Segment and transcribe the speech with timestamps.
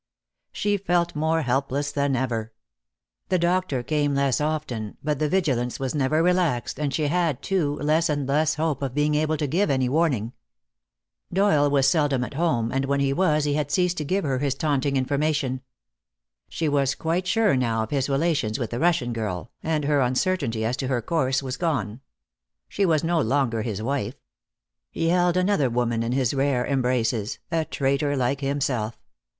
[0.51, 2.51] She felt more helpless than ever.
[3.29, 7.75] The doctor came less often, but the vigilance was never relaxed, and she had, too,
[7.75, 10.33] less and less hope of being able to give any warning.
[11.31, 14.39] Doyle was seldom at home, and when he was he had ceased to give her
[14.39, 15.61] his taunting information.
[16.49, 20.65] She was quite sure now of his relations with the Russian girl, and her uncertainty
[20.65, 22.01] as to her course was gone.
[22.67, 24.15] She was no longer his wife.
[24.89, 28.97] He held another woman in his rare embraces, a traitor like himself.